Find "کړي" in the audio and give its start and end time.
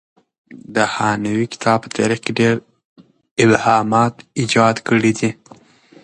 4.87-5.11